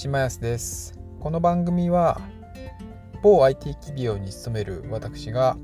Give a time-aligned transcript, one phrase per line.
[0.00, 0.98] 島安です。
[1.20, 2.22] この番組は
[3.22, 5.58] 某 IT 企業に勤める私が、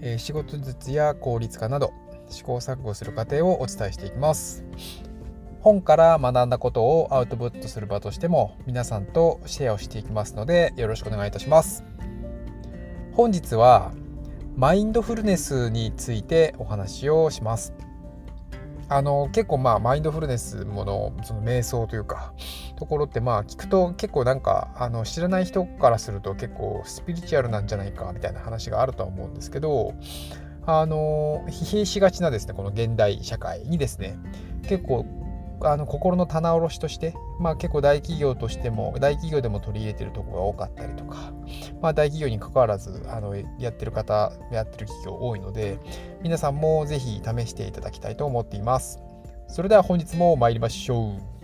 [0.00, 1.92] えー、仕事術や効率化など
[2.30, 4.64] 試行錯誤する過程をお伝えしていきます。
[5.60, 11.84] 本から学んだことをアウトプットする場としても皆さんとシェアをしていきますのでよろしくお願いいたします。
[13.12, 13.92] 本日は
[14.56, 17.74] マインドフルネスについてお話をします。
[18.88, 22.32] あの結構まあマインドフルネスものその瞑想というか
[22.76, 29.94] ところってまあ聞くと結構なんかあの知らない人からすると結構スピリチュアルなんじゃないかみたいな話があるとは思うんですけど
[30.66, 34.18] あの疲弊しがちなですねこの現代社会にですね
[34.62, 35.04] 結構
[35.60, 41.32] あの心の棚卸しとして、まあ、結構大企業としても大企業でも取り入れてるところが多かったりとか、
[41.80, 45.78] まあ、大企業にかかわらずあのやってる方やってる企業多いので
[46.22, 49.00] 皆さんもぜひ試していただきたいと思っています。
[49.48, 51.36] それでは本日も参りましょう。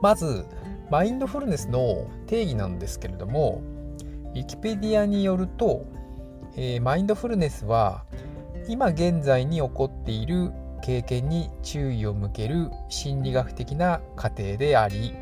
[0.00, 0.46] まず
[0.90, 3.62] マインドフルネスの定義なんですけれども
[4.34, 5.84] ウィキペディアによると、
[6.56, 8.04] えー、マインドフルネスは
[8.68, 10.52] 今現在に起こっている
[10.88, 15.12] 経験に注意を向ける心理学的な過程であり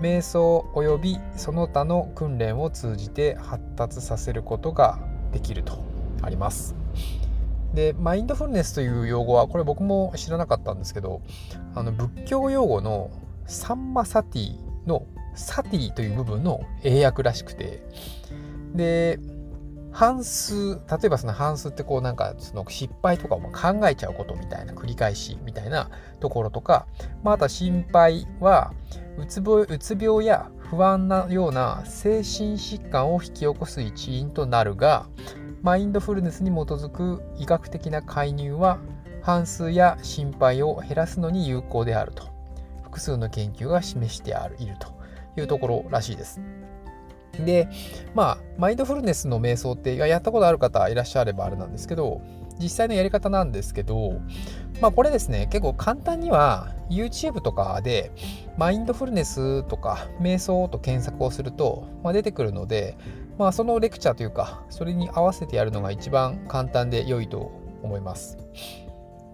[0.00, 5.00] 瞑想及びその他の訓練を通じて発達させることが
[5.32, 5.84] できると
[6.22, 6.76] あります。
[7.74, 11.22] でマインドフルネスという用語はこれ僕も知らなかったんですけど
[11.74, 13.10] あの仏教用語の
[13.46, 14.56] サンマサティ
[14.86, 17.82] のサティという部分の英訳らしくて
[18.76, 19.18] で
[19.94, 26.86] 半数例えばその半数ってこうなんかその失敗とかを考えちゃうことみたいな繰り返しみたいなところとか、
[27.22, 28.74] まあ、あとは心配は
[29.16, 35.06] うつ病うつ病や不安なような精神疾患を引き起こす一因となるが
[35.62, 38.80] マインドフルネスに基づく医学的な介入は
[39.22, 42.28] 半数や心配を減らすのに有効であると
[42.82, 44.88] 複数の研究が示してあるいると
[45.40, 46.40] いうところらしいです。
[47.40, 47.68] で、
[48.14, 52.20] まあ、マインドフルネスの瞑想ってやったことある方いらっしゃればあれなんですけど、
[52.58, 54.20] 実際のやり方なんですけど、
[54.80, 58.12] まあこれですね、結構簡単には YouTube とかで
[58.56, 62.96] マインドフルネスとか瞑想と検索をすると、まあ、出てくるので、
[63.38, 67.50] まあそのレクチャーというか、それに合わせてやるのが一番簡単で良いと
[67.82, 68.38] 思います。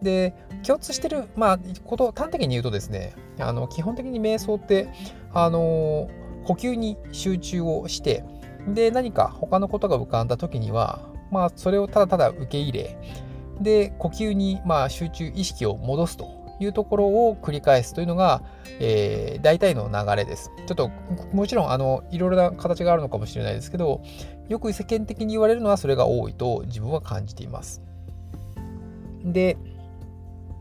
[0.03, 0.35] で、
[0.67, 4.89] 共通してる、まあ、こと端的に言うとですね、あの基本的に瞑想って、
[5.35, 6.09] あの
[6.45, 8.25] 呼吸に集中をして
[8.69, 12.99] で何か他のことが浮かんだ時にはまあそれをただただ受け入れ
[13.61, 18.43] で呼吸にまあ集中意識を戻すというところを繰り返すというのが、
[18.81, 20.51] えー、大体の流れです。
[20.67, 20.91] ちょっと
[21.33, 24.03] もちろんあのいろいろな形があるのかもしれないですけど
[24.49, 27.83] よく世間的に言われるのはそれが多いと自分は感じています。
[29.25, 29.57] で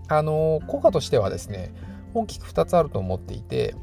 [0.07, 1.71] あの効果としてはですね
[2.13, 3.75] 大きく2つあると思っていて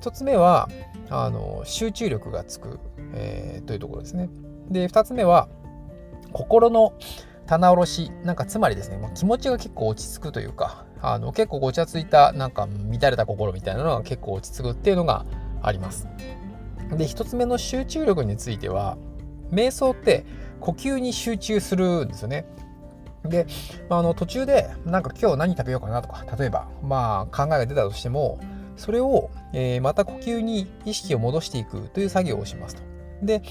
[0.00, 0.68] 1つ目は
[1.10, 2.78] あの集中力がつく、
[3.14, 4.28] えー、というところですね。
[4.70, 5.48] で2つ目は
[6.32, 6.92] 心の
[7.46, 15.24] 棚卸しなんかつまりですね、まあ、気持ちが結構落ち着くというかあの結構ごちゃついたなんか乱れた心みたいなのが結構落ち着くっていうのが
[15.62, 16.06] あります。
[16.90, 18.96] で1つ目の集中力については
[19.50, 20.24] 瞑想って
[20.60, 22.46] 呼吸に集中するんですよね。
[23.24, 23.46] で、
[23.88, 28.38] まあの途中でなんか今日何食べようかなとか例えばまあ考えが出たとしても
[28.78, 32.82] それを、えー、また呼吸に意識を戻していくという作業をしますと。
[33.22, 33.42] で、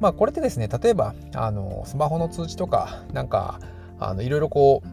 [0.00, 3.60] まあ、これってですね、例えば、あのスマホの通知とか、なんか、
[3.98, 4.88] あのいろいろこう、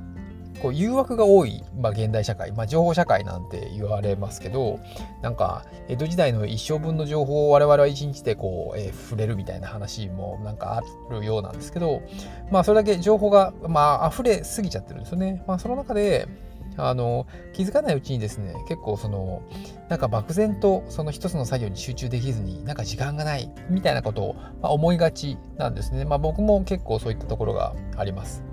[0.62, 4.80] こう誘惑が多い、まあ、現代社会、まあ、情報社会なんて言われますけど
[5.22, 12.04] なんか江戸時代の一生分の情報を我々は一日でこう、えー、触れるみたいな話もなんかあるようなんですけど、
[12.52, 15.44] まあ、それだけ情報が、まあ溢れすぎちゃってるんですよね。
[15.48, 16.28] まあ、その中で
[16.78, 19.44] あの気づかないうちにですね結構その
[19.90, 28.44] なんか漠然とその一つの作業に集中できずになんか時間がないみたいなことを、思いがちなんですね、まあ、僕も結構そういったところがあります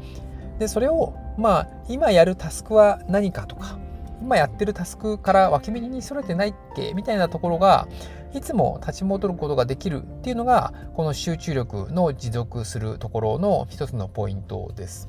[0.59, 3.79] でそれをまあ今やるタスクは何かとか
[4.21, 7.87] 今やってるタスクから脇道にそれてないっけみたいなところが
[8.35, 15.09] いつも立ち戻ることができるっていうのがこの集中力の持続するところの一つのポイントです。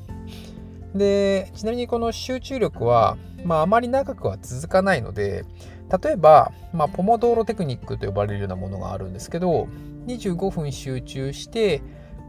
[0.96, 5.46] でちなみにこの集中力は、まあ、あまり長くは続かないので
[6.04, 9.68] 例えば、まあ、ポモドーロテクニックと呼ばれるようなものがあるんですけど
[10.08, 11.82] 25分集中して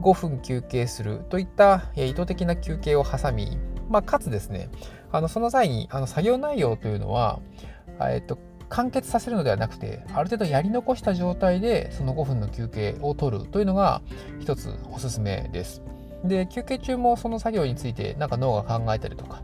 [0.03, 3.59] 5分休憩するといった意図的な休憩を挟み、
[3.89, 4.71] まあ、かつですね
[5.13, 7.41] あのその際にあの作業内容というのは、
[8.01, 14.01] えっと、完結させるのではなくてある程度やり残した状態でその5分の休憩を取るというのが
[14.39, 15.83] 一つおすすめです。
[16.25, 19.43] で休憩中もその作業についてなんか脳が考えたりとか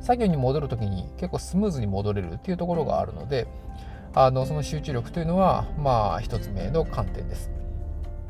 [0.00, 3.46] 作業に戻る時に結構スムーズに戻れるっていうところがあるので
[4.14, 7.50] あのその集中力というのはまあ1つ目の観点です。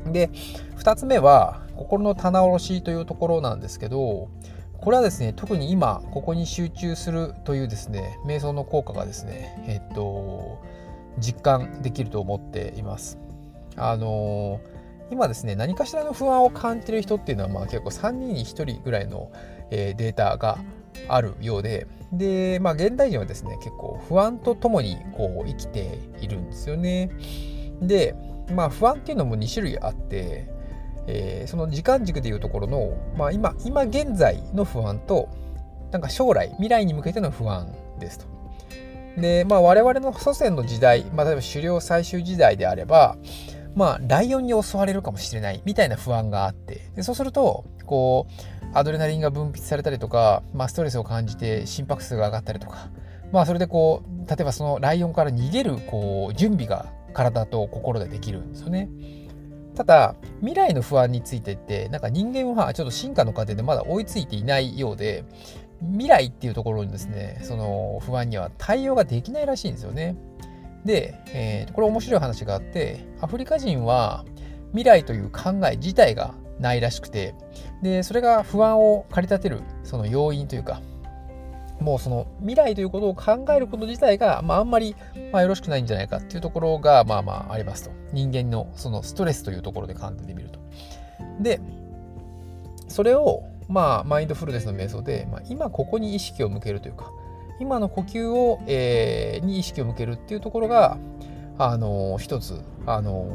[0.05, 0.29] で
[0.77, 4.29] 2つ目は心の棚卸しというところなんですけど
[4.77, 10.61] これはですね特に今ここに集中するというですね瞑想の効果がですねえっと
[11.19, 13.17] 実感できると思っています。
[13.75, 14.61] あの
[15.11, 19.31] 今ですね何かしらの不安を感じている人っていうのはまあ結構3人に1人ぐらいの、
[19.69, 20.57] データが
[21.07, 27.11] あるようででまあ現代人はですね結構不安とともにこう生きているんですよね。
[27.81, 28.15] で
[28.53, 30.47] まあ不安っていうのも2種類あって
[31.11, 35.27] えー、その時間軸でいうところの、まあ今、今現在の不安と
[35.91, 38.25] なんか将来未来に向けての不安ですと。
[39.17, 43.17] でまあ我々の祖先の時代、まあ、例えば狩猟採集時代であれば
[43.75, 52.89] まあライオンに襲われるかもしれないみたいな不安があってでそうするとこうアドレナリンが分泌されたりとか、まあ、ストレスを感じて心拍数が上がったりとか
[53.31, 58.89] まあそれでこう例えばそのライオンから逃げるこう準備が体と心でできるんですよね。
[59.75, 65.23] ただ未来の不安についてってなんか人間はちょっと進化の過程でまだ追いついていないようで
[65.93, 70.17] 未来っていうところにですねその不安には対応ができないらしいんですよね。
[70.85, 74.25] で、えー、これ面白い話があってアフリカ人は
[74.71, 77.35] 未来という考え自体がないらしくて
[77.81, 80.81] でそれが不安を駆り立てるその要因というか
[81.79, 84.95] もうその未来ということを考えること自体が、まあ、あんまり、
[85.31, 90.59] まあ、よろしくないんじゃないかっていうところがまあまあありますと人間のそのストレスというところで考えてみると。
[91.39, 91.61] で
[92.89, 97.11] それをまあマインドフルネスの瞑想で、まあ、今ここに意識を向けるというか
[97.59, 100.97] 今の呼吸を、えー、に意識を向けるっていうところが
[101.57, 103.27] あの一つあの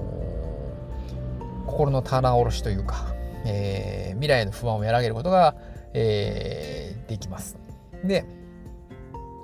[1.67, 5.55] 心の棚卸しというか、えー、未来の不安を和らげることが、
[5.93, 7.59] えー、できます。
[8.05, 8.25] で、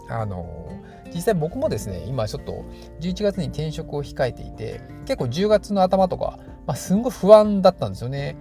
[0.08, 0.80] あの
[1.14, 2.64] 実際僕もですね、今ちょっと
[3.00, 8.36] 11月に転職を控えていて、結構10月の頭とか、まあ、すんごい不安だったんですよね。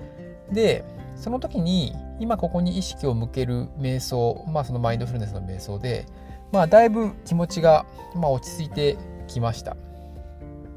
[0.51, 0.83] で、
[1.15, 6.05] その時に今ここに意識を向ける瞑想、まあそのマインドフルネスの瞑想で、
[6.51, 7.85] まあだいぶ気持ちが、
[8.15, 8.97] まあ、落ち着いて
[9.27, 9.77] きました。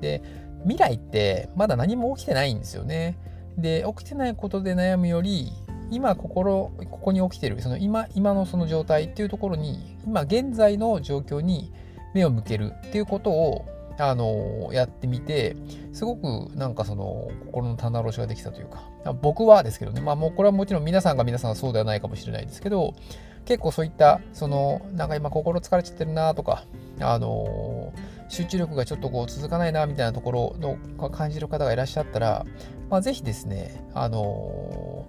[0.01, 0.23] で、
[0.63, 3.17] 未来ってまだ何も起きてないんですよね。
[3.57, 5.53] で、起きてないことで悩むより、
[5.93, 11.71] 今心ここに起きてるその今今のその状態っていうところに今現在の状況に
[12.15, 13.67] 目を向けるっていうことを
[13.99, 15.55] あのやってみて
[15.93, 18.83] すごくなんかその心の棚卸しができたというか
[19.21, 22.95] 僕はですけどねまあもうこれはもちろん皆さんが皆さんそうではないかもしれないですけど
[23.45, 26.65] 結構そういったそのなんか今心疲れちゃってるなとか
[27.01, 27.93] あの
[28.29, 32.47] 集中力がちょっとこう続かないなみたいなところの感じる方がいらっしゃったら、
[32.89, 35.09] まあ、ぜひですねあの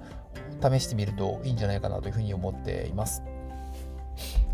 [0.62, 3.22] 試してみるといいんじゃないかなというふうに思っています。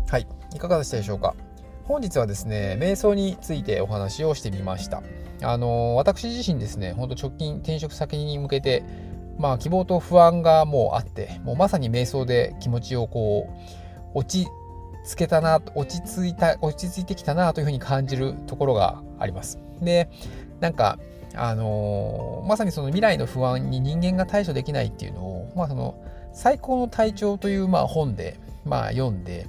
[0.08, 1.34] はい、いかがでしたでしょうか？
[1.84, 5.02] 本日はですね、瞑想についてお話をしてみました。
[5.42, 8.84] あの私自身ですね、ほんと直近転職先に向けて、
[9.38, 13.48] まあ希望と不安がもうあって、もうまさに瞑想で気持ちをこ
[14.14, 14.48] う落ち
[15.10, 19.58] 着けたな、落ち着いた、落ち着いてきたなというふうに感じるところがあります。
[19.80, 20.10] で、
[20.60, 20.98] なんか
[21.34, 29.46] あのー、まさにその未来の不安に人間が対処できないっていうのを、まあ、その最高の体調というまあ本でまあ読んで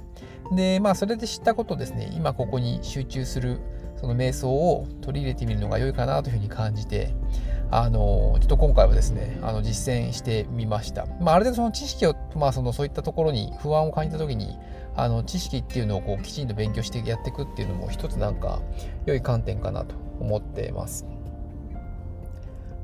[0.52, 3.60] で、まあ、それで知ったことですね今ここに集中する
[3.96, 7.14] その瞑想を取り入れてみるのが良いかなというふうに感じて
[7.74, 14.58] あのちょっと今回はですねあの実践してみました、まあ、ある程度その知識を、まあ、そのそういったところに不安を感じた時に
[14.94, 18.60] あの知識っていうのをこうきちんと勉強してやっていくっていうのも一つなんか
[19.06, 21.06] 良い観点かなと思ってます。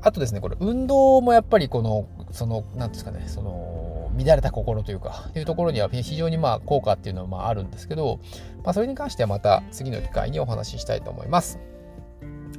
[0.01, 8.19] あとですね、これ、運動もやっぱりこの、その、なんですかね、その、乱れた心というかと、いうところには非常にまあ効果っていうのはまああるんですけど、
[8.63, 11.59] まあ、それに関してはまた次の機会にお話ししたいと思います。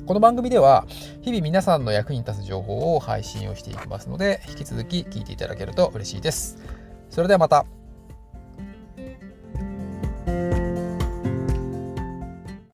[0.07, 0.87] この番組では、
[1.23, 6.59] 日々皆さんの役に立つ情報を配信をしていきますので、引き続き聞いていただけると嬉しいです。
[7.11, 7.80] それではまた。